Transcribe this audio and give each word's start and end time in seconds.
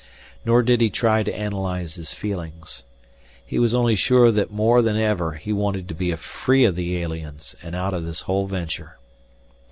Nor 0.43 0.63
did 0.63 0.81
he 0.81 0.89
try 0.89 1.21
to 1.21 1.31
analyze 1.31 1.93
his 1.93 2.11
feelings. 2.11 2.81
He 3.45 3.59
was 3.59 3.75
only 3.75 3.93
sure 3.95 4.31
that 4.31 4.49
more 4.49 4.81
than 4.81 4.97
ever 4.97 5.33
he 5.33 5.53
wanted 5.53 5.87
to 5.89 5.93
be 5.93 6.11
free 6.15 6.65
of 6.65 6.75
the 6.75 6.97
aliens 6.97 7.55
and 7.61 7.75
out 7.75 7.93
of 7.93 8.03
this 8.03 8.21
whole 8.21 8.47
venture. 8.47 8.97